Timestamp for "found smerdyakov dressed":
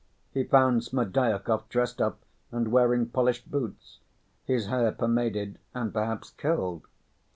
0.43-2.01